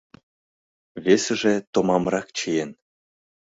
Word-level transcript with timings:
Весыже 1.03 1.53
томамрак 1.73 2.27
чиен. 2.37 2.69